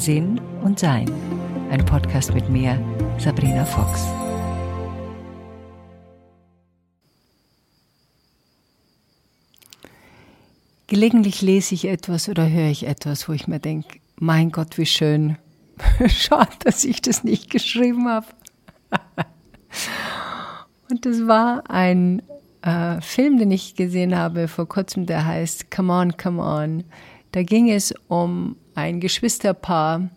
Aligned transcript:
Sinn 0.00 0.40
und 0.62 0.78
Sein. 0.78 1.12
Ein 1.70 1.84
Podcast 1.84 2.32
mit 2.32 2.48
mir, 2.48 2.82
Sabrina 3.18 3.66
Fox. 3.66 4.06
Gelegentlich 10.86 11.42
lese 11.42 11.74
ich 11.74 11.84
etwas 11.86 12.30
oder 12.30 12.48
höre 12.48 12.70
ich 12.70 12.86
etwas, 12.86 13.28
wo 13.28 13.34
ich 13.34 13.46
mir 13.46 13.60
denke, 13.60 13.98
mein 14.16 14.50
Gott, 14.50 14.78
wie 14.78 14.86
schön. 14.86 15.36
Schade, 16.08 16.56
dass 16.64 16.84
ich 16.84 17.02
das 17.02 17.22
nicht 17.22 17.50
geschrieben 17.50 18.08
habe. 18.08 18.26
Und 20.90 21.04
das 21.04 21.26
war 21.26 21.68
ein 21.68 22.22
äh, 22.62 23.02
Film, 23.02 23.38
den 23.38 23.50
ich 23.50 23.74
gesehen 23.74 24.16
habe 24.16 24.48
vor 24.48 24.66
kurzem, 24.66 25.04
der 25.04 25.26
heißt 25.26 25.70
Come 25.70 25.92
On, 25.92 26.16
Come 26.16 26.42
On. 26.42 26.84
Da 27.32 27.42
ging 27.42 27.70
es 27.70 27.94
um 28.08 28.56
ein 28.80 29.00
Geschwisterpaar, 29.00 30.08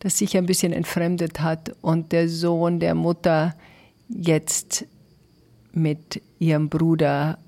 das 0.00 0.18
sich 0.18 0.36
ein 0.36 0.46
bisschen 0.46 0.72
entfremdet 0.72 1.40
hat 1.40 1.74
und 1.80 2.12
der 2.12 2.28
Sohn 2.28 2.80
der 2.80 2.94
Mutter 2.94 3.54
jetzt 4.08 4.86
mit 5.72 6.22
ihrem 6.38 6.68
Bruder 6.68 7.38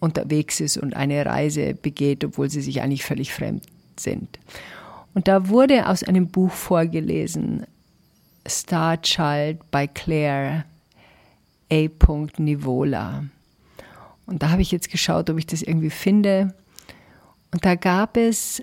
unterwegs 0.00 0.60
ist 0.60 0.76
und 0.76 0.94
eine 0.94 1.24
Reise 1.24 1.74
begeht, 1.74 2.24
obwohl 2.24 2.50
sie 2.50 2.60
sich 2.60 2.82
eigentlich 2.82 3.04
völlig 3.04 3.32
fremd 3.32 3.64
sind. 3.96 4.38
Und 5.14 5.28
da 5.28 5.48
wurde 5.48 5.88
aus 5.88 6.02
einem 6.02 6.28
Buch 6.28 6.50
vorgelesen, 6.50 7.66
Star 8.46 9.00
Child 9.00 9.70
by 9.70 9.88
Claire 9.88 10.64
A. 11.72 11.88
Nivola. 12.36 13.24
Und 14.26 14.42
da 14.42 14.50
habe 14.50 14.62
ich 14.62 14.72
jetzt 14.72 14.90
geschaut, 14.90 15.30
ob 15.30 15.38
ich 15.38 15.46
das 15.46 15.62
irgendwie 15.62 15.90
finde. 15.90 16.54
Und 17.52 17.64
da 17.64 17.74
gab 17.74 18.16
es 18.16 18.62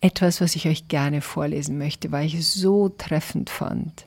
etwas, 0.00 0.40
was 0.40 0.56
ich 0.56 0.68
euch 0.68 0.88
gerne 0.88 1.20
vorlesen 1.20 1.78
möchte, 1.78 2.12
weil 2.12 2.26
ich 2.26 2.34
es 2.34 2.54
so 2.54 2.88
treffend 2.88 3.50
fand. 3.50 4.06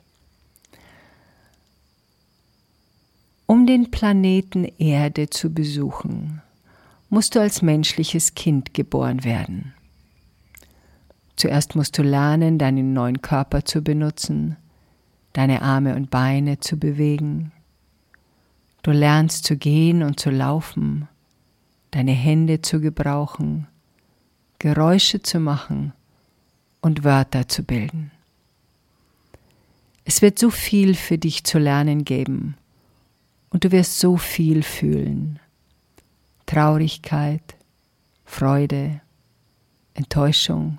Um 3.46 3.66
den 3.66 3.90
Planeten 3.90 4.64
Erde 4.78 5.28
zu 5.28 5.52
besuchen, 5.52 6.40
musst 7.10 7.34
du 7.34 7.40
als 7.40 7.60
menschliches 7.60 8.34
Kind 8.34 8.72
geboren 8.72 9.24
werden. 9.24 9.74
Zuerst 11.36 11.76
musst 11.76 11.98
du 11.98 12.02
lernen, 12.02 12.58
deinen 12.58 12.94
neuen 12.94 13.20
Körper 13.20 13.64
zu 13.64 13.82
benutzen, 13.82 14.56
deine 15.34 15.60
Arme 15.60 15.96
und 15.96 16.10
Beine 16.10 16.60
zu 16.60 16.78
bewegen. 16.78 17.52
Du 18.82 18.90
lernst 18.90 19.44
zu 19.44 19.56
gehen 19.56 20.02
und 20.02 20.18
zu 20.18 20.30
laufen, 20.30 21.08
deine 21.90 22.12
Hände 22.12 22.62
zu 22.62 22.80
gebrauchen, 22.80 23.66
Geräusche 24.62 25.20
zu 25.20 25.40
machen 25.40 25.92
und 26.82 27.02
Wörter 27.02 27.48
zu 27.48 27.64
bilden. 27.64 28.12
Es 30.04 30.22
wird 30.22 30.38
so 30.38 30.50
viel 30.50 30.94
für 30.94 31.18
dich 31.18 31.42
zu 31.42 31.58
lernen 31.58 32.04
geben 32.04 32.54
und 33.50 33.64
du 33.64 33.72
wirst 33.72 33.98
so 33.98 34.16
viel 34.16 34.62
fühlen. 34.62 35.40
Traurigkeit, 36.46 37.42
Freude, 38.24 39.00
Enttäuschung 39.94 40.78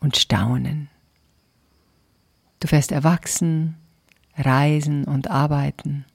und 0.00 0.16
Staunen. 0.16 0.88
Du 2.58 2.70
wirst 2.70 2.90
erwachsen, 2.90 3.76
reisen 4.38 5.04
und 5.04 5.30
arbeiten. 5.30 6.06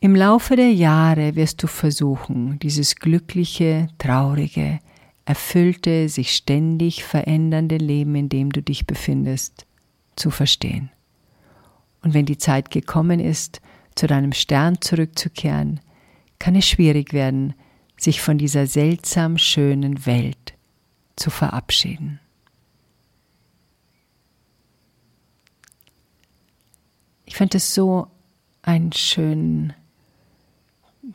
Im 0.00 0.14
Laufe 0.14 0.54
der 0.54 0.74
Jahre 0.74 1.34
wirst 1.34 1.62
du 1.62 1.66
versuchen, 1.66 2.58
dieses 2.58 2.96
glückliche, 2.96 3.88
traurige, 3.96 4.80
erfüllte, 5.26 6.08
sich 6.08 6.34
ständig 6.34 7.04
verändernde 7.04 7.76
Leben, 7.76 8.14
in 8.14 8.28
dem 8.30 8.50
du 8.50 8.62
dich 8.62 8.86
befindest, 8.86 9.66
zu 10.14 10.30
verstehen. 10.30 10.90
Und 12.02 12.14
wenn 12.14 12.24
die 12.24 12.38
Zeit 12.38 12.70
gekommen 12.70 13.20
ist, 13.20 13.60
zu 13.96 14.06
deinem 14.06 14.32
Stern 14.32 14.80
zurückzukehren, 14.80 15.80
kann 16.38 16.54
es 16.54 16.66
schwierig 16.66 17.12
werden, 17.12 17.54
sich 17.98 18.20
von 18.20 18.38
dieser 18.38 18.66
seltsam 18.66 19.36
schönen 19.36 20.06
Welt 20.06 20.54
zu 21.16 21.30
verabschieden. 21.30 22.20
Ich 27.24 27.36
fand 27.36 27.54
es 27.54 27.74
so 27.74 28.06
einen 28.62 28.92
schönen, 28.92 29.72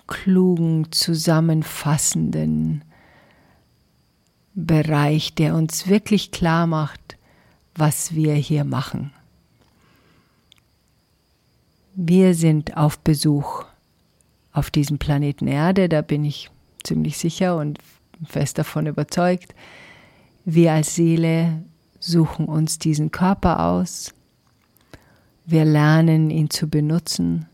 klugen, 0.07 0.91
zusammenfassenden, 0.91 2.83
Bereich, 4.53 5.33
der 5.33 5.55
uns 5.55 5.87
wirklich 5.87 6.31
klar 6.31 6.67
macht, 6.67 7.17
was 7.75 8.13
wir 8.13 8.33
hier 8.33 8.65
machen. 8.65 9.11
Wir 11.95 12.35
sind 12.35 12.75
auf 12.75 12.99
Besuch 12.99 13.65
auf 14.51 14.69
diesem 14.69 14.97
Planeten 14.97 15.47
Erde, 15.47 15.87
da 15.87 16.01
bin 16.01 16.25
ich 16.25 16.49
ziemlich 16.83 17.17
sicher 17.17 17.57
und 17.57 17.79
fest 18.25 18.57
davon 18.57 18.87
überzeugt. 18.87 19.55
Wir 20.43 20.73
als 20.73 20.95
Seele 20.95 21.63
suchen 21.99 22.45
uns 22.45 22.77
diesen 22.77 23.11
Körper 23.11 23.65
aus. 23.65 24.13
Wir 25.45 25.63
lernen 25.63 26.29
ihn 26.29 26.49
zu 26.49 26.67
benutzen 26.67 27.47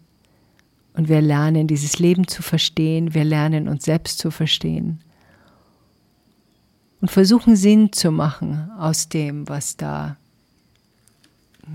und 0.94 1.10
wir 1.10 1.22
lernen 1.22 1.68
dieses 1.68 2.00
Leben 2.00 2.28
zu 2.28 2.42
verstehen. 2.42 3.14
Wir 3.14 3.24
lernen 3.24 3.68
uns 3.68 3.86
selbst 3.86 4.18
zu 4.18 4.32
verstehen 4.32 5.00
und 7.02 7.12
versuchen 7.12 7.56
Sinn 7.56 7.94
zu 7.94 8.12
machen 8.12 8.72
aus 8.78 9.10
dem, 9.10 9.48
was 9.48 9.78
da 9.78 10.18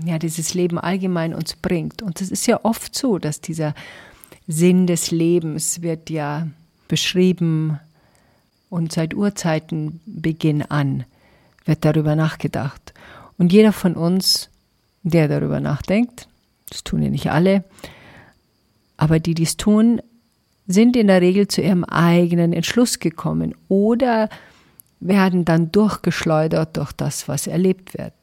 ja 0.05 0.19
dieses 0.19 0.53
Leben 0.53 0.79
allgemein 0.79 1.33
uns 1.33 1.55
bringt. 1.55 2.01
Und 2.01 2.19
es 2.21 2.31
ist 2.31 2.47
ja 2.47 2.59
oft 2.63 2.95
so, 2.95 3.19
dass 3.19 3.41
dieser 3.41 3.73
Sinn 4.47 4.87
des 4.87 5.11
Lebens 5.11 5.81
wird 5.81 6.09
ja 6.09 6.47
beschrieben 6.87 7.79
und 8.69 8.91
seit 8.91 9.13
Urzeiten 9.13 10.01
Beginn 10.05 10.63
an 10.63 11.05
wird 11.65 11.85
darüber 11.85 12.15
nachgedacht. 12.15 12.93
Und 13.37 13.53
jeder 13.53 13.71
von 13.71 13.95
uns, 13.95 14.49
der 15.03 15.27
darüber 15.27 15.59
nachdenkt, 15.59 16.27
das 16.69 16.83
tun 16.83 17.03
ja 17.03 17.09
nicht 17.09 17.31
alle, 17.31 17.63
aber 18.97 19.19
die 19.19 19.33
dies 19.33 19.57
tun, 19.57 20.01
sind 20.65 20.95
in 20.95 21.07
der 21.07 21.21
Regel 21.21 21.47
zu 21.47 21.61
ihrem 21.61 21.83
eigenen 21.83 22.53
Entschluss 22.53 22.99
gekommen 22.99 23.53
oder 23.67 24.29
werden 25.07 25.45
dann 25.45 25.71
durchgeschleudert 25.71 26.77
durch 26.77 26.93
das, 26.93 27.27
was 27.27 27.47
erlebt 27.47 27.97
wird. 27.97 28.13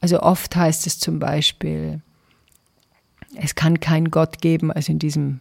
Also 0.00 0.20
oft 0.20 0.56
heißt 0.56 0.86
es 0.86 0.98
zum 0.98 1.18
Beispiel, 1.18 2.00
es 3.36 3.54
kann 3.54 3.80
keinen 3.80 4.10
Gott 4.10 4.40
geben, 4.40 4.72
also 4.72 4.92
in 4.92 4.98
diesem 4.98 5.40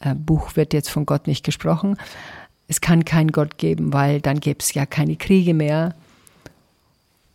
äh, 0.00 0.14
Buch 0.14 0.56
wird 0.56 0.74
jetzt 0.74 0.90
von 0.90 1.06
Gott 1.06 1.26
nicht 1.26 1.44
gesprochen, 1.44 1.96
es 2.68 2.80
kann 2.80 3.04
keinen 3.04 3.32
Gott 3.32 3.58
geben, 3.58 3.92
weil 3.92 4.20
dann 4.20 4.40
gäbe 4.40 4.58
es 4.60 4.74
ja 4.74 4.86
keine 4.86 5.16
Kriege 5.16 5.54
mehr. 5.54 5.94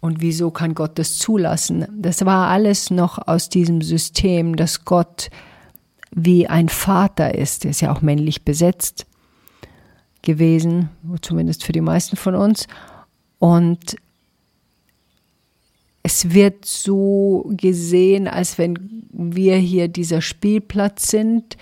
Und 0.02 0.20
wieso 0.20 0.52
kann 0.52 0.76
Gott 0.76 1.00
das 1.00 1.18
zulassen? 1.18 1.88
Das 1.96 2.26
war 2.26 2.50
alles 2.50 2.90
noch 2.90 3.28
aus 3.28 3.50
diesem 3.50 3.82
System, 3.82 4.56
dass 4.56 4.84
Gott 4.84 5.30
wie 6.14 6.48
ein 6.48 6.70
Vater 6.70 7.34
ist, 7.36 7.64
der 7.64 7.72
ist 7.72 7.82
ja 7.82 7.94
auch 7.94 8.02
männlich 8.02 8.44
besetzt 8.44 9.06
gewesen, 10.22 10.90
zumindest 11.22 11.64
für 11.64 11.72
die 11.72 11.82
meisten 11.82 12.16
von 12.16 12.36
uns. 12.36 12.68
Und 13.40 13.96
es 16.04 16.34
wird 16.34 16.66
so 16.66 17.50
gesehen, 17.56 18.28
als 18.28 18.58
wenn 18.58 19.04
wir 19.12 19.58
hier 19.58 19.88
dieser 19.88 20.22
Spielplatz 20.22 21.08
sind, 21.08 21.58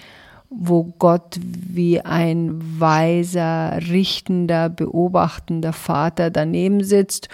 wo 0.50 0.94
Gott 0.98 1.40
wie 1.42 2.02
ein 2.02 2.80
weiser, 2.80 3.80
richtender, 3.90 4.70
beobachtender 4.70 5.74
Vater 5.74 6.32
daneben 6.32 6.84
sitzt 6.84 7.30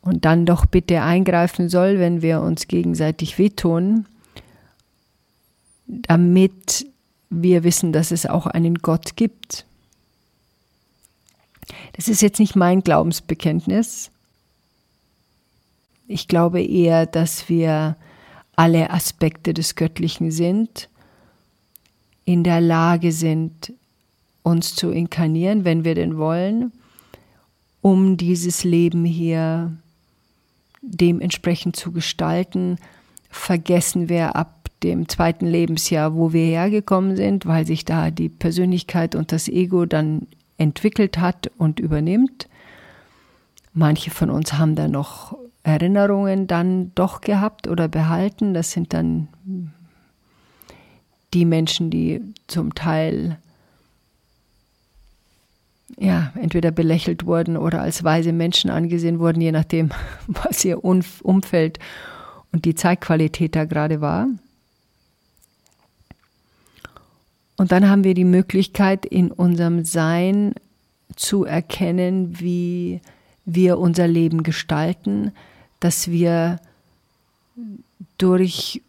und 0.00 0.24
dann 0.24 0.46
doch 0.46 0.66
bitte 0.66 1.02
eingreifen 1.02 1.68
soll, 1.68 1.98
wenn 1.98 2.22
wir 2.22 2.40
uns 2.40 2.66
gegenseitig 2.66 3.38
wehtun, 3.38 4.06
damit 5.86 6.86
wir 7.30 7.64
wissen, 7.64 7.92
dass 7.92 8.10
es 8.10 8.26
auch 8.26 8.46
einen 8.46 8.76
Gott 8.76 9.16
gibt. 9.16 9.66
Das 11.94 12.08
ist 12.08 12.22
jetzt 12.22 12.38
nicht 12.38 12.56
mein 12.56 12.82
Glaubensbekenntnis. 12.82 14.10
Ich 16.08 16.28
glaube 16.28 16.62
eher, 16.62 17.06
dass 17.06 17.48
wir 17.48 17.96
alle 18.54 18.90
Aspekte 18.90 19.52
des 19.52 19.74
Göttlichen 19.74 20.30
sind, 20.30 20.88
in 22.24 22.44
der 22.44 22.60
Lage 22.60 23.12
sind, 23.12 23.72
uns 24.42 24.74
zu 24.74 24.90
inkarnieren, 24.90 25.64
wenn 25.64 25.84
wir 25.84 25.94
denn 25.94 26.18
wollen, 26.18 26.72
um 27.82 28.16
dieses 28.16 28.64
Leben 28.64 29.04
hier 29.04 29.76
dementsprechend 30.82 31.76
zu 31.76 31.92
gestalten, 31.92 32.78
vergessen 33.28 34.08
wir 34.08 34.36
ab 34.36 34.70
dem 34.82 35.08
zweiten 35.08 35.46
Lebensjahr, 35.46 36.14
wo 36.14 36.32
wir 36.32 36.44
hergekommen 36.44 37.16
sind, 37.16 37.46
weil 37.46 37.66
sich 37.66 37.84
da 37.84 38.10
die 38.10 38.28
Persönlichkeit 38.28 39.14
und 39.14 39.32
das 39.32 39.48
Ego 39.48 39.86
dann 39.86 40.26
entwickelt 40.58 41.18
hat 41.18 41.50
und 41.58 41.80
übernimmt. 41.80 42.48
Manche 43.72 44.10
von 44.10 44.30
uns 44.30 44.54
haben 44.54 44.74
da 44.74 44.88
noch 44.88 45.36
Erinnerungen 45.62 46.46
dann 46.46 46.92
doch 46.94 47.20
gehabt 47.20 47.68
oder 47.68 47.88
behalten. 47.88 48.54
Das 48.54 48.70
sind 48.70 48.92
dann 48.92 49.28
die 51.34 51.44
Menschen, 51.44 51.90
die 51.90 52.22
zum 52.46 52.74
Teil 52.74 53.38
ja, 55.98 56.32
entweder 56.40 56.70
belächelt 56.70 57.26
wurden 57.26 57.56
oder 57.56 57.80
als 57.80 58.04
weise 58.04 58.32
Menschen 58.32 58.70
angesehen 58.70 59.18
wurden, 59.18 59.40
je 59.40 59.52
nachdem, 59.52 59.90
was 60.26 60.64
ihr 60.64 60.84
Umfeld 60.84 61.78
und 62.52 62.64
die 62.64 62.74
Zeitqualität 62.74 63.54
da 63.54 63.64
gerade 63.64 64.00
war. 64.00 64.28
Und 67.56 67.72
dann 67.72 67.88
haben 67.88 68.04
wir 68.04 68.14
die 68.14 68.24
Möglichkeit, 68.24 69.06
in 69.06 69.30
unserem 69.30 69.84
Sein 69.84 70.54
zu 71.14 71.44
erkennen, 71.44 72.38
wie 72.40 73.00
wir 73.44 73.78
unser 73.78 74.06
Leben 74.06 74.42
gestalten, 74.42 75.32
dass 75.80 76.10
wir 76.10 76.60
durch 78.18 78.82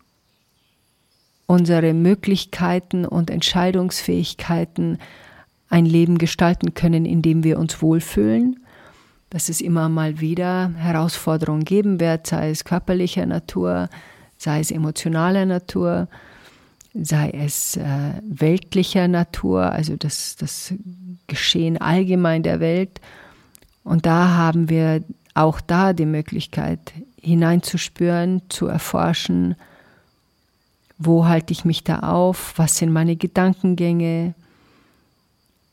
unsere 1.46 1.94
Möglichkeiten 1.94 3.06
und 3.06 3.30
Entscheidungsfähigkeiten 3.30 5.00
ein 5.70 5.86
Leben 5.86 6.18
gestalten 6.18 6.74
können, 6.74 7.06
in 7.06 7.22
dem 7.22 7.44
wir 7.44 7.60
uns 7.60 7.82
wohlfühlen, 7.82 8.60
dass 9.30 9.50
es 9.50 9.62
immer 9.62 9.90
mal 9.90 10.20
wieder 10.20 10.74
Herausforderungen 10.76 11.66
geben 11.66 12.00
wird, 12.00 12.28
sei 12.28 12.50
es 12.50 12.64
körperlicher 12.64 13.26
Natur, 13.26 13.90
sei 14.38 14.60
es 14.60 14.72
emotionaler 14.72 15.46
Natur, 15.46 16.08
sei 17.02 17.30
es 17.30 17.78
äh, 17.78 18.14
weltlicher 18.28 19.08
Natur, 19.08 19.72
also 19.72 19.96
das, 19.96 20.36
das 20.36 20.74
Geschehen 21.28 21.78
allgemein 21.78 22.44
der 22.44 22.60
Welt. 22.60 23.02
Und 23.84 24.06
da 24.06 24.36
haben 24.36 24.70
wir 24.70 25.04
auch 25.34 25.62
da 25.62 25.94
die 25.94 26.06
Möglichkeit 26.06 26.94
hineinzuspüren, 27.22 28.42
zu 28.50 28.68
erforschen, 28.68 29.56
wo 30.98 31.26
halte 31.26 31.54
ich 31.54 31.64
mich 31.64 31.84
da 31.84 32.00
auf, 32.00 32.54
was 32.58 32.78
sind 32.78 32.92
meine 32.92 33.16
Gedankengänge, 33.16 34.34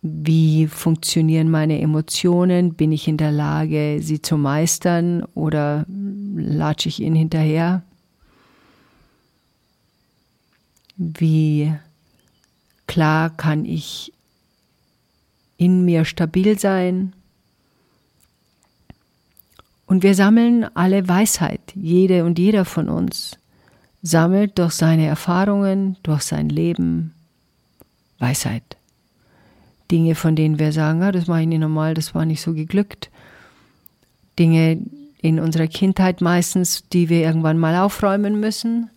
wie 0.03 0.67
funktionieren 0.67 1.51
meine 1.51 1.81
Emotionen, 1.81 2.75
bin 2.75 2.93
ich 2.93 3.09
in 3.09 3.17
der 3.17 3.33
Lage, 3.33 4.01
sie 4.03 4.21
zu 4.21 4.37
meistern 4.37 5.25
oder 5.35 5.87
latsche 6.37 6.91
ich 6.91 7.01
ihnen 7.01 7.17
hinterher? 7.17 7.83
Wie 10.97 11.73
klar 12.87 13.31
kann 13.31 13.65
ich 13.65 14.13
in 15.57 15.85
mir 15.85 16.05
stabil 16.05 16.59
sein? 16.59 17.13
Und 19.87 20.03
wir 20.03 20.15
sammeln 20.15 20.65
alle 20.75 21.09
Weisheit, 21.09 21.61
jede 21.75 22.25
und 22.25 22.39
jeder 22.39 22.65
von 22.65 22.89
uns 22.89 23.39
sammelt 24.03 24.59
durch 24.59 24.73
seine 24.73 25.07
Erfahrungen, 25.07 25.97
durch 26.03 26.23
sein 26.23 26.49
Leben 26.49 27.15
Weisheit. 28.19 28.77
Dinge, 29.91 30.15
von 30.15 30.37
denen 30.37 30.59
wir 30.59 30.73
sagen, 30.73 31.03
ah, 31.03 31.13
das 31.13 31.27
mache 31.27 31.43
ich 31.43 31.47
nicht 31.47 31.61
normal, 31.61 31.95
das 31.95 32.15
war 32.15 32.25
nicht 32.25 32.41
so 32.41 32.55
geglückt. 32.55 33.11
Dinge 34.39 34.79
in 35.21 35.41
unserer 35.41 35.67
Kindheit 35.67 36.21
meistens, 36.21 36.85
die 36.93 37.09
wir 37.09 37.21
irgendwann 37.21 37.59
mal 37.59 37.77
aufräumen 37.77 38.41
müssen, 38.41 38.91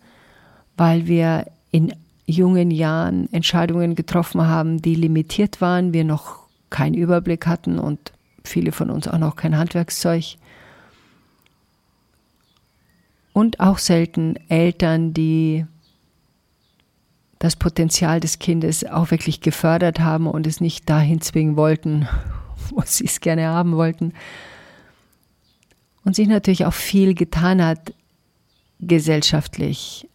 weil 0.76 1.06
wir 1.06 1.46
in 1.70 1.92
jungen 2.26 2.70
Jahren 2.70 3.32
Entscheidungen 3.32 3.94
getroffen 3.94 4.46
haben, 4.46 4.82
die 4.82 4.94
limitiert 4.94 5.60
waren, 5.60 5.92
wir 5.92 6.04
noch 6.04 6.46
keinen 6.70 6.94
Überblick 6.94 7.46
hatten 7.46 7.78
und 7.78 8.12
viele 8.44 8.72
von 8.72 8.90
uns 8.90 9.08
auch 9.08 9.18
noch 9.18 9.36
kein 9.36 9.56
Handwerkszeug 9.56 10.36
und 13.32 13.60
auch 13.60 13.78
selten 13.78 14.34
Eltern, 14.48 15.14
die 15.14 15.64
das 17.38 17.54
Potenzial 17.54 18.18
des 18.18 18.40
Kindes 18.40 18.84
auch 18.84 19.12
wirklich 19.12 19.40
gefördert 19.40 20.00
haben 20.00 20.26
und 20.26 20.46
es 20.46 20.60
nicht 20.60 20.90
dahin 20.90 21.20
zwingen 21.20 21.56
wollten, 21.56 22.08
wo 22.70 22.82
sie 22.84 23.04
es 23.04 23.20
gerne 23.20 23.46
haben 23.46 23.76
wollten. 23.76 24.12
Und 26.04 26.16
sich 26.16 26.26
natürlich 26.26 26.64
auch 26.64 26.74
viel 26.74 27.14
getan 27.14 27.64
hat, 27.64 27.94
gesellschaftlich 28.80 30.08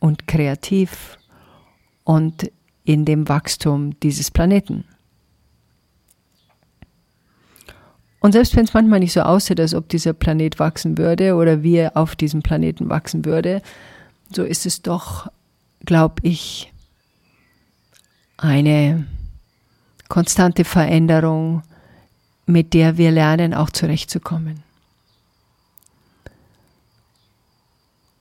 und 0.00 0.26
kreativ 0.26 1.18
und 2.04 2.50
in 2.84 3.04
dem 3.04 3.28
Wachstum 3.28 3.98
dieses 4.00 4.30
Planeten. 4.30 4.84
Und 8.20 8.32
selbst 8.32 8.56
wenn 8.56 8.64
es 8.64 8.74
manchmal 8.74 9.00
nicht 9.00 9.12
so 9.12 9.20
aussieht, 9.20 9.60
als 9.60 9.74
ob 9.74 9.88
dieser 9.88 10.12
Planet 10.12 10.58
wachsen 10.58 10.98
würde 10.98 11.34
oder 11.34 11.62
wir 11.62 11.96
auf 11.96 12.16
diesem 12.16 12.42
Planeten 12.42 12.88
wachsen 12.88 13.24
würde, 13.24 13.62
so 14.30 14.42
ist 14.42 14.66
es 14.66 14.82
doch, 14.82 15.30
glaube 15.84 16.16
ich, 16.22 16.72
eine 18.36 19.06
konstante 20.08 20.64
Veränderung, 20.64 21.62
mit 22.46 22.74
der 22.74 22.96
wir 22.96 23.10
lernen, 23.10 23.54
auch 23.54 23.70
zurechtzukommen. 23.70 24.62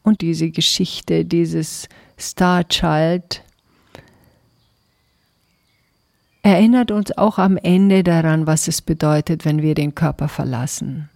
Und 0.08 0.22
diese 0.22 0.52
Geschichte, 0.52 1.26
dieses 1.26 1.90
Star 2.18 2.66
Child, 2.66 3.44
erinnert 6.44 6.92
uns 6.92 7.18
auch 7.18 7.38
am 7.38 7.58
Ende 7.58 8.06
daran, 8.06 8.48
was 8.48 8.70
es 8.70 8.82
bedeutet, 8.82 9.44
wenn 9.44 9.62
wir 9.62 9.76
den 9.76 9.96
Körper 9.96 10.30
verlassen. 10.30 11.10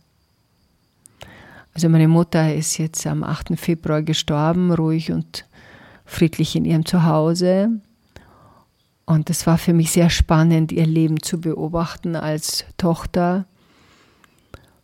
Also 1.73 1.87
meine 1.87 2.09
Mutter 2.09 2.53
ist 2.53 2.79
jetzt 2.79 3.07
am 3.07 3.23
8. 3.23 3.57
Februar 3.57 4.01
gestorben, 4.01 4.73
ruhig 4.73 5.09
und 5.13 5.45
friedlich 6.03 6.57
in 6.57 6.65
ihrem 6.65 6.85
Zuhause. 6.85 7.69
Und 9.05 9.29
es 9.29 9.47
war 9.47 9.57
für 9.57 9.71
mich 9.71 9.91
sehr 9.91 10.09
spannend, 10.09 10.73
ihr 10.73 10.85
Leben 10.85 11.23
zu 11.23 11.39
beobachten 11.39 12.17
als 12.17 12.65
Tochter 12.75 13.45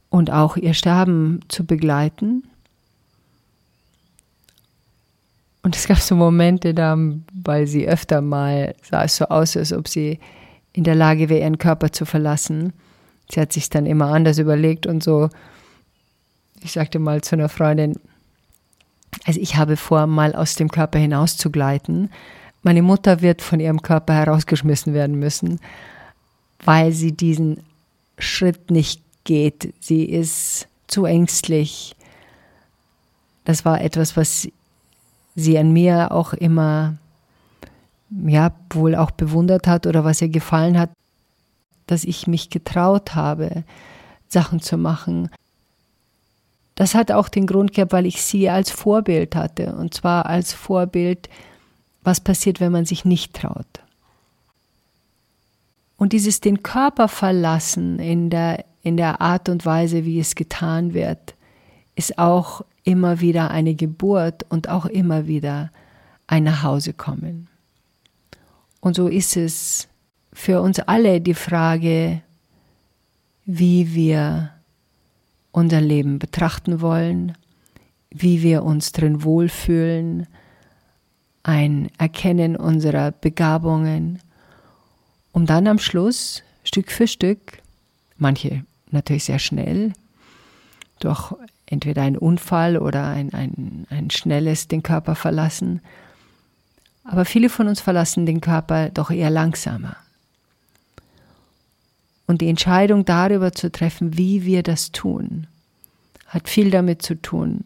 und 0.09 0.31
auch 0.31 0.55
ihr 0.55 0.73
Sterben 0.73 1.41
zu 1.49 1.65
begleiten. 1.65 2.43
Und 5.67 5.75
es 5.75 5.85
gab 5.85 5.99
so 5.99 6.15
Momente 6.15 6.73
da, 6.73 6.97
weil 7.43 7.67
sie 7.67 7.89
öfter 7.89 8.21
mal 8.21 8.73
sah 8.89 9.03
es 9.03 9.17
so 9.17 9.25
aus, 9.25 9.57
als 9.57 9.73
ob 9.73 9.89
sie 9.89 10.17
in 10.71 10.85
der 10.85 10.95
Lage 10.95 11.27
wäre, 11.27 11.41
ihren 11.41 11.57
Körper 11.57 11.91
zu 11.91 12.05
verlassen. 12.05 12.71
Sie 13.29 13.41
hat 13.41 13.51
sich 13.51 13.69
dann 13.69 13.85
immer 13.85 14.05
anders 14.05 14.37
überlegt 14.37 14.87
und 14.87 15.03
so. 15.03 15.29
Ich 16.61 16.71
sagte 16.71 16.99
mal 16.99 17.19
zu 17.19 17.35
einer 17.35 17.49
Freundin, 17.49 17.99
also 19.25 19.41
ich 19.41 19.57
habe 19.57 19.75
vor, 19.75 20.07
mal 20.07 20.35
aus 20.35 20.55
dem 20.55 20.71
Körper 20.71 20.99
hinaus 20.99 21.35
zu 21.35 21.51
gleiten. 21.51 22.11
Meine 22.63 22.81
Mutter 22.81 23.21
wird 23.21 23.41
von 23.41 23.59
ihrem 23.59 23.81
Körper 23.81 24.13
herausgeschmissen 24.13 24.93
werden 24.93 25.19
müssen, 25.19 25.59
weil 26.63 26.93
sie 26.93 27.11
diesen 27.11 27.61
Schritt 28.19 28.71
nicht 28.71 29.01
geht. 29.25 29.73
Sie 29.81 30.05
ist 30.05 30.69
zu 30.87 31.03
ängstlich. 31.03 31.93
Das 33.43 33.65
war 33.65 33.81
etwas, 33.81 34.15
was 34.15 34.47
sie 35.37 35.57
an 35.57 35.71
mir 35.71 36.11
auch 36.11 36.33
immer 36.33 36.97
ja, 38.25 38.51
wohl 38.71 38.95
auch 38.95 39.11
bewundert 39.11 39.67
hat 39.67 39.85
oder 39.85 40.03
was 40.03 40.21
ihr 40.21 40.29
gefallen 40.29 40.77
hat, 40.77 40.89
dass 41.85 42.03
ich 42.03 42.27
mich 42.27 42.49
getraut 42.49 43.15
habe, 43.15 43.63
Sachen 44.27 44.59
zu 44.59 44.77
machen. 44.77 45.29
Das 46.75 46.95
hat 46.95 47.11
auch 47.11 47.29
den 47.29 47.47
Grund 47.47 47.73
gehabt, 47.73 47.93
weil 47.93 48.05
ich 48.05 48.21
sie 48.21 48.49
als 48.49 48.71
Vorbild 48.71 49.35
hatte. 49.35 49.75
Und 49.75 49.93
zwar 49.93 50.25
als 50.25 50.53
Vorbild, 50.53 51.29
was 52.03 52.19
passiert, 52.19 52.59
wenn 52.59 52.71
man 52.71 52.85
sich 52.85 53.05
nicht 53.05 53.33
traut. 53.33 53.65
Und 55.97 56.13
dieses 56.13 56.41
den 56.41 56.63
Körper 56.63 57.07
verlassen 57.07 57.99
in 57.99 58.29
der, 58.29 58.65
in 58.83 58.97
der 58.97 59.21
Art 59.21 59.49
und 59.49 59.65
Weise, 59.65 60.05
wie 60.05 60.19
es 60.19 60.35
getan 60.35 60.93
wird, 60.93 61.35
ist 61.95 62.19
auch 62.19 62.63
immer 62.87 63.19
wieder 63.19 63.51
eine 63.51 63.75
Geburt 63.75 64.45
und 64.47 64.69
auch 64.69 64.85
immer 64.85 65.27
wieder 65.27 65.71
ein 66.25 66.45
Nachhausekommen. 66.45 67.49
Und 68.79 68.95
so 68.95 69.09
ist 69.09 69.35
es 69.35 69.89
für 70.31 70.61
uns 70.61 70.79
alle 70.79 71.19
die 71.19 71.33
Frage, 71.33 72.21
wie 73.45 73.93
wir 73.93 74.51
unser 75.51 75.81
Leben 75.81 76.17
betrachten 76.17 76.79
wollen, 76.79 77.37
wie 78.09 78.41
wir 78.41 78.63
uns 78.63 78.93
drin 78.93 79.21
wohlfühlen, 79.21 80.25
ein 81.43 81.89
Erkennen 81.97 82.55
unserer 82.55 83.11
Begabungen, 83.11 84.19
um 85.33 85.45
dann 85.45 85.67
am 85.67 85.79
Schluss 85.79 86.41
Stück 86.63 86.91
für 86.91 87.07
Stück, 87.07 87.61
manche 88.17 88.63
natürlich 88.91 89.25
sehr 89.25 89.39
schnell, 89.39 89.91
durch 90.99 91.33
entweder 91.67 92.01
einen 92.01 92.17
Unfall 92.17 92.77
oder 92.77 93.05
ein, 93.05 93.33
ein, 93.33 93.85
ein 93.89 94.09
schnelles 94.09 94.67
den 94.67 94.83
Körper 94.83 95.15
verlassen, 95.15 95.81
aber 97.03 97.23
viele 97.23 97.49
von 97.49 97.67
uns 97.67 97.79
verlassen 97.79 98.25
den 98.25 98.41
Körper 98.41 98.89
doch 98.89 99.11
eher 99.11 99.29
langsamer. 99.29 99.95
Und 102.25 102.41
die 102.41 102.49
Entscheidung 102.49 103.05
darüber 103.05 103.53
zu 103.53 103.71
treffen, 103.71 104.17
wie 104.17 104.43
wir 104.43 104.63
das 104.63 104.91
tun, 104.91 105.47
hat 106.27 106.49
viel 106.49 106.71
damit 106.71 107.01
zu 107.01 107.15
tun, 107.15 107.63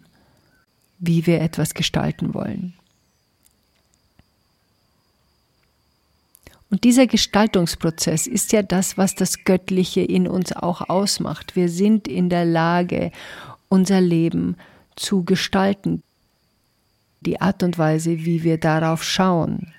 wie 1.00 1.25
wir 1.25 1.41
etwas 1.41 1.74
gestalten 1.74 2.36
wollen. 2.36 2.74
Und 6.70 6.86
dieser 6.86 7.05
Gestaltungsprozess 7.05 8.27
ist 8.27 8.53
ja 8.53 8.62
das, 8.62 8.98
was 8.98 9.15
das 9.15 9.43
Göttliche 9.43 10.01
in 10.01 10.27
uns 10.27 10.53
auch 10.53 10.88
ausmacht. 10.88 11.55
Wir 11.58 11.67
sind 11.67 12.08
in 12.08 12.29
der 12.29 12.46
Lage, 12.46 13.12
unser 13.72 14.01
Leben 14.01 14.58
zu 14.96 15.24
gestalten. 15.24 16.04
Die 17.22 17.40
Art 17.40 17.63
und 17.63 17.78
Weise, 17.78 18.25
wie 18.25 18.44
wir 18.44 18.58
darauf 18.58 19.04
schauen. 19.04 19.74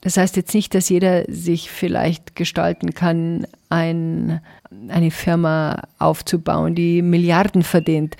Das 0.00 0.16
heißt 0.16 0.36
jetzt 0.36 0.54
nicht, 0.54 0.74
dass 0.74 0.88
jeder 0.88 1.24
sich 1.28 1.70
vielleicht 1.70 2.34
gestalten 2.34 2.94
kann, 2.94 3.46
ein, 3.68 4.40
eine 4.88 5.10
Firma 5.10 5.82
aufzubauen, 5.98 6.74
die 6.74 7.02
Milliarden 7.02 7.62
verdient. 7.62 8.16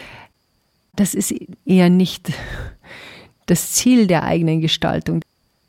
Das 0.94 1.14
ist 1.14 1.34
eher 1.64 1.88
nicht 1.88 2.30
das 3.46 3.72
Ziel 3.72 4.06
der 4.06 4.24
eigenen 4.24 4.60
Gestaltung. 4.60 5.22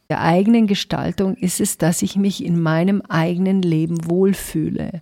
Der 0.10 0.22
eigenen 0.22 0.68
Gestaltung 0.68 1.36
ist 1.36 1.62
es, 1.62 1.78
dass 1.78 2.02
ich 2.02 2.18
mich 2.18 2.44
in 2.44 2.62
meinem 2.62 3.02
eigenen 3.08 3.62
Leben 3.62 4.10
wohlfühle. 4.10 5.02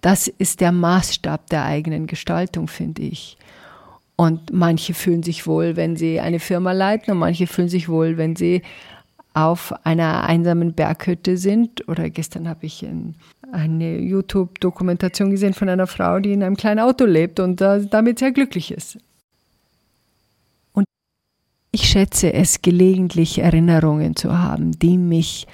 Das 0.00 0.28
ist 0.28 0.60
der 0.60 0.72
Maßstab 0.72 1.48
der 1.48 1.64
eigenen 1.64 2.06
Gestaltung, 2.06 2.68
finde 2.68 3.02
ich. 3.02 3.36
Und 4.16 4.52
manche 4.52 4.94
fühlen 4.94 5.22
sich 5.22 5.46
wohl, 5.46 5.76
wenn 5.76 5.96
sie 5.96 6.20
eine 6.20 6.40
Firma 6.40 6.72
leiten 6.72 7.12
und 7.12 7.18
manche 7.18 7.46
fühlen 7.46 7.68
sich 7.68 7.88
wohl, 7.88 8.18
wenn 8.18 8.36
sie 8.36 8.62
auf 9.32 9.72
einer 9.84 10.24
einsamen 10.24 10.74
Berghütte 10.74 11.36
sind. 11.36 11.88
Oder 11.88 12.10
gestern 12.10 12.48
habe 12.48 12.66
ich 12.66 12.86
eine 13.52 13.98
YouTube-Dokumentation 13.98 15.30
gesehen 15.30 15.54
von 15.54 15.68
einer 15.68 15.86
Frau, 15.86 16.18
die 16.18 16.32
in 16.32 16.42
einem 16.42 16.56
kleinen 16.56 16.80
Auto 16.80 17.04
lebt 17.04 17.40
und 17.40 17.60
damit 17.60 18.18
sehr 18.18 18.32
glücklich 18.32 18.72
ist. 18.72 18.98
Und 20.72 20.84
ich 21.72 21.88
schätze 21.88 22.32
es, 22.32 22.60
gelegentlich 22.60 23.38
Erinnerungen 23.38 24.16
zu 24.16 24.38
haben, 24.38 24.72
die 24.72 24.98
mich 24.98 25.46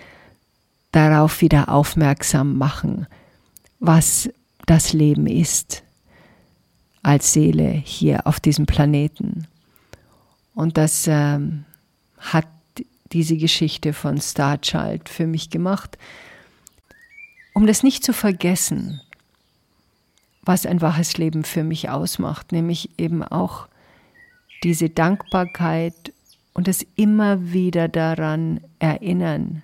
darauf 0.90 1.40
wieder 1.40 1.68
aufmerksam 1.68 2.56
machen, 2.56 3.06
was 3.78 4.30
das 4.66 4.92
Leben 4.92 5.26
ist 5.26 5.82
als 7.02 7.32
Seele 7.32 7.70
hier 7.70 8.26
auf 8.26 8.40
diesem 8.40 8.66
Planeten. 8.66 9.46
Und 10.54 10.76
das 10.76 11.06
ähm, 11.06 11.64
hat 12.18 12.48
diese 13.12 13.36
Geschichte 13.36 13.92
von 13.92 14.20
Starchild 14.20 15.08
für 15.08 15.26
mich 15.26 15.50
gemacht, 15.50 15.96
um 17.54 17.66
das 17.66 17.82
nicht 17.82 18.04
zu 18.04 18.12
vergessen, 18.12 19.00
was 20.42 20.66
ein 20.66 20.80
waches 20.80 21.16
Leben 21.16 21.44
für 21.44 21.64
mich 21.64 21.88
ausmacht, 21.88 22.52
nämlich 22.52 22.98
eben 22.98 23.22
auch 23.22 23.68
diese 24.62 24.90
Dankbarkeit 24.90 26.12
und 26.54 26.68
das 26.68 26.84
immer 26.96 27.52
wieder 27.52 27.88
daran 27.88 28.60
erinnern, 28.78 29.62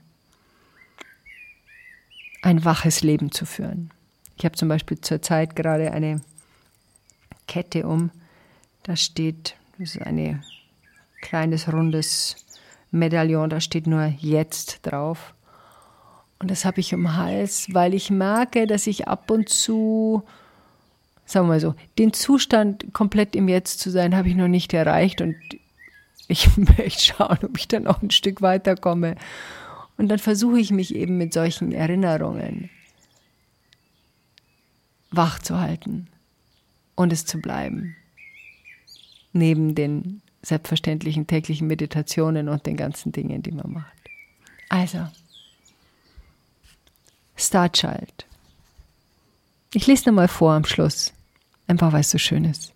ein 2.42 2.64
waches 2.64 3.02
Leben 3.02 3.32
zu 3.32 3.47
führen. 3.47 3.90
Ich 4.37 4.45
habe 4.45 4.57
zum 4.57 4.69
Beispiel 4.69 5.01
zurzeit 5.01 5.55
gerade 5.57 5.93
eine 5.93 6.21
Kette 7.47 7.87
um, 7.87 8.11
da 8.83 8.97
steht, 8.97 9.57
das 9.79 9.95
ist 9.95 10.03
ein 10.03 10.43
kleines 11.21 11.73
rundes 11.73 12.37
Medaillon, 12.91 13.51
da 13.51 13.61
steht 13.61 13.87
nur 13.87 14.12
jetzt 14.19 14.81
drauf. 14.83 15.35
Und 16.39 16.51
das 16.51 16.65
habe 16.65 16.81
ich 16.81 16.95
um 16.95 17.03
den 17.03 17.17
Hals, 17.17 17.69
weil 17.73 17.95
ich 17.95 18.11
merke, 18.11 18.67
dass 18.67 18.87
ich 18.87 19.07
ab 19.07 19.31
und 19.31 19.49
zu, 19.49 20.25
sagen 21.25 21.47
wir 21.47 21.55
mal 21.55 21.61
so, 21.61 21.75
den 21.99 22.12
Zustand 22.12 22.93
komplett 22.93 23.37
im 23.37 23.49
Jetzt 23.49 23.79
zu 23.81 23.91
sein, 23.91 24.17
habe 24.17 24.29
ich 24.29 24.35
noch 24.35 24.49
nicht 24.49 24.75
erreicht 24.75 25.21
und 25.21 25.37
ich 26.27 26.49
möchte 26.57 27.01
schauen, 27.01 27.39
ob 27.43 27.57
ich 27.57 27.69
dann 27.69 27.85
noch 27.85 28.03
ein 28.03 28.11
Stück 28.11 28.43
weiterkomme. 28.43 29.17
Und 29.97 30.09
dann 30.09 30.19
versuche 30.19 30.59
ich 30.59 30.73
mich 30.73 30.95
eben 30.95 31.17
mit 31.17 31.33
solchen 31.33 31.71
Erinnerungen 31.71 32.71
wach 35.12 35.38
zu 35.38 35.61
halten 35.61 36.09
und 36.95 37.12
es 37.12 37.25
zu 37.25 37.40
bleiben. 37.40 37.97
Neben 39.33 39.75
den 39.75 40.23
selbstverständlichen 40.42 41.26
täglichen 41.26 41.69
Meditationen 41.69 42.49
und 42.49 42.66
den 42.66 42.76
ganzen 42.76 43.12
Dingen, 43.12 43.42
die 43.42 43.52
man 43.52 43.73
macht. 43.73 43.92
Also, 44.69 45.07
Starchild. 47.37 48.26
Ich 49.75 49.87
lese 49.87 50.09
nochmal 50.09 50.28
vor 50.28 50.52
am 50.52 50.64
Schluss, 50.64 51.12
einfach 51.66 51.92
weil 51.92 52.00
es 52.00 52.11
so 52.11 52.19
schön 52.19 52.45
ist. 52.45 52.73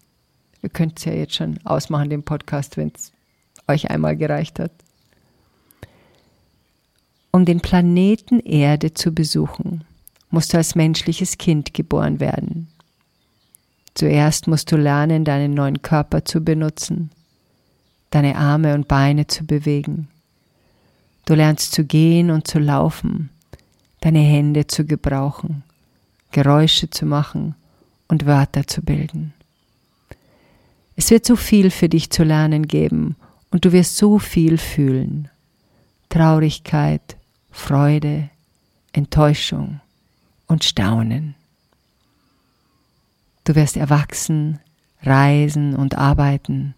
Ihr 0.62 0.70
könnt 0.70 0.98
es 0.98 1.04
ja 1.04 1.12
jetzt 1.12 1.34
schon 1.34 1.58
ausmachen, 1.64 2.10
den 2.10 2.22
Podcast, 2.22 2.76
wenn 2.76 2.92
es 2.94 3.12
euch 3.68 3.90
einmal 3.90 4.16
gereicht 4.16 4.58
hat. 4.58 4.72
Um 7.30 7.44
den 7.44 7.60
Planeten 7.60 8.40
Erde 8.40 8.94
zu 8.94 9.12
besuchen, 9.12 9.84
musst 10.30 10.52
du 10.52 10.56
als 10.56 10.74
menschliches 10.74 11.38
Kind 11.38 11.74
geboren 11.74 12.20
werden. 12.20 12.68
Zuerst 13.94 14.46
musst 14.46 14.70
du 14.72 14.76
lernen, 14.76 15.24
deinen 15.24 15.54
neuen 15.54 15.82
Körper 15.82 16.24
zu 16.24 16.42
benutzen 16.42 17.10
deine 18.10 18.36
Arme 18.36 18.74
und 18.74 18.88
Beine 18.88 19.26
zu 19.26 19.44
bewegen. 19.44 20.08
Du 21.24 21.34
lernst 21.34 21.72
zu 21.72 21.84
gehen 21.84 22.30
und 22.30 22.46
zu 22.46 22.58
laufen, 22.58 23.30
deine 24.00 24.20
Hände 24.20 24.66
zu 24.66 24.84
gebrauchen, 24.84 25.64
Geräusche 26.30 26.88
zu 26.88 27.04
machen 27.04 27.54
und 28.08 28.26
Wörter 28.26 28.66
zu 28.66 28.82
bilden. 28.82 29.34
Es 30.94 31.10
wird 31.10 31.26
so 31.26 31.36
viel 31.36 31.70
für 31.70 31.88
dich 31.88 32.10
zu 32.10 32.22
lernen 32.24 32.66
geben 32.68 33.16
und 33.50 33.64
du 33.64 33.72
wirst 33.72 33.96
so 33.96 34.18
viel 34.18 34.56
fühlen. 34.56 35.28
Traurigkeit, 36.08 37.16
Freude, 37.50 38.30
Enttäuschung 38.92 39.80
und 40.46 40.64
Staunen. 40.64 41.34
Du 43.44 43.54
wirst 43.54 43.76
erwachsen, 43.76 44.58
reisen 45.02 45.74
und 45.74 45.96
arbeiten 45.96 46.74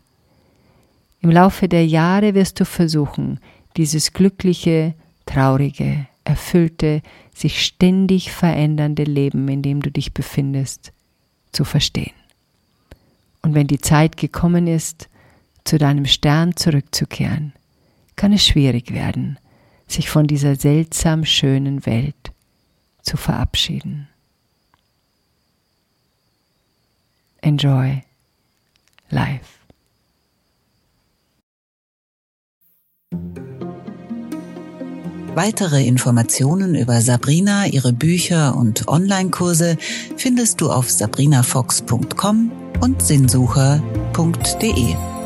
im 1.21 1.31
Laufe 1.31 1.69
der 1.69 1.85
Jahre 1.87 2.35
wirst 2.35 2.61
du 2.61 2.65
versuchen, 2.65 3.41
dieses 3.77 4.13
glückliche, 4.13 4.95
traurige, 5.27 6.07
erfüllte, 6.25 7.03
sich 7.35 7.65
ständig 7.65 8.31
verändernde 8.31 9.05
Leben, 9.05 9.49
in 9.49 9.63
dem 9.63 9.83
du 9.83 9.91
dich 9.91 10.15
befindest, 10.15 10.93
zu 11.53 11.65
verstehen. 11.65 12.13
Und 13.43 13.55
wenn 13.55 13.67
die 13.67 13.81
Zeit 13.81 14.17
gekommen 14.17 14.67
ist, 14.67 15.09
zu 15.65 15.79
deinem 15.79 16.07
Stern 16.07 16.57
zurückzukehren, 16.57 17.53
kann 18.17 18.33
es 18.33 18.47
schwierig 18.47 18.93
werden, 18.93 19.39
sich 19.87 20.11
von 20.11 20.27
dieser 20.27 20.57
seltsam 20.57 21.25
schönen 21.25 21.85
Welt 21.87 22.33
zu 23.09 23.17
verabschieden. 23.17 24.09
Enjoy 27.41 28.03
life. 29.11 29.59
Weitere 35.35 35.87
Informationen 35.87 36.75
über 36.75 37.01
Sabrina, 37.01 37.67
ihre 37.67 37.93
Bücher 37.93 38.57
und 38.57 38.89
Online-Kurse 38.89 39.79
findest 40.17 40.61
du 40.61 40.71
auf 40.71 40.91
sabrinafox.com 40.91 42.51
und 42.81 43.03
sinnsucher.de. 43.03 45.18